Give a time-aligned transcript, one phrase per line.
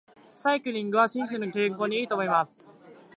[0.35, 2.83] サイクリングは心身の健康に良いと思います。